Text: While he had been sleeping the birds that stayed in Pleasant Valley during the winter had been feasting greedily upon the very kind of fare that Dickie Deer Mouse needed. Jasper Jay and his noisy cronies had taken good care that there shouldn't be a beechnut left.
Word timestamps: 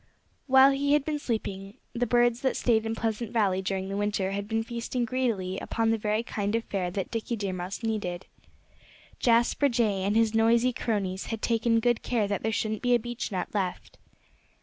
While 0.47 0.71
he 0.71 0.93
had 0.93 1.05
been 1.05 1.19
sleeping 1.19 1.77
the 1.93 2.07
birds 2.07 2.41
that 2.41 2.57
stayed 2.57 2.87
in 2.87 2.95
Pleasant 2.95 3.31
Valley 3.31 3.61
during 3.61 3.87
the 3.87 3.95
winter 3.95 4.31
had 4.31 4.47
been 4.47 4.63
feasting 4.63 5.05
greedily 5.05 5.59
upon 5.59 5.91
the 5.91 5.97
very 5.99 6.23
kind 6.23 6.55
of 6.55 6.63
fare 6.63 6.89
that 6.89 7.11
Dickie 7.11 7.35
Deer 7.35 7.53
Mouse 7.53 7.83
needed. 7.83 8.25
Jasper 9.19 9.69
Jay 9.69 10.01
and 10.03 10.15
his 10.15 10.33
noisy 10.33 10.73
cronies 10.73 11.27
had 11.27 11.43
taken 11.43 11.79
good 11.79 12.01
care 12.01 12.27
that 12.27 12.41
there 12.41 12.51
shouldn't 12.51 12.81
be 12.81 12.95
a 12.95 12.99
beechnut 12.99 13.53
left. 13.53 13.99